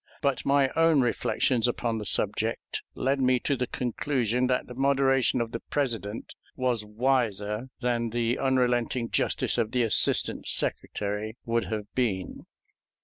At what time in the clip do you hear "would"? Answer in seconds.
11.45-11.65